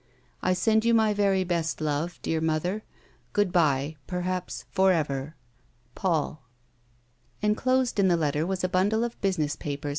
I 0.41 0.53
send 0.53 0.83
yon 0.83 0.95
my 0.95 1.13
very 1.13 1.43
best 1.43 1.79
love, 1.79 2.19
dear 2.23 2.41
mother. 2.41 2.81
Good 3.33 3.51
bye 3.51 3.97
perhaps 4.07 4.65
for 4.71 4.91
ever. 4.91 5.35
"Paul." 5.93 6.41
Enclosed 7.43 7.99
in 7.99 8.07
the 8.07 8.17
letter 8.17 8.43
was 8.47 8.63
a 8.63 8.67
bundle 8.67 9.03
of 9.03 9.21
business 9.21 9.55
pajjers 9.55 9.59
A 9.59 9.69
WOMAN'S 9.73 9.83
LIFE. 9.85 9.89